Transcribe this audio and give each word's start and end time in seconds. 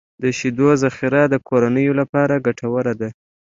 د 0.23 0.23
شیدو 0.37 0.67
ذخیره 0.83 1.21
د 1.29 1.35
کورنیو 1.47 1.93
لپاره 2.01 2.43
ګټوره 2.45 2.93
ده. 2.99 3.09